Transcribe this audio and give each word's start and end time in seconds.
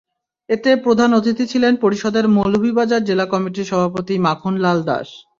এতে 0.49 0.69
প্রধান 0.85 1.09
অতিথি 1.13 1.45
ছিলেন 1.47 1.73
পরিষদের 1.83 2.25
মৌলভীবাজার 2.35 3.01
জেলা 3.03 3.25
কমিটির 3.25 3.69
সভাপতি 3.71 4.15
মাখন 4.25 4.53
লাল 4.57 4.79
দাশ। 4.83 5.07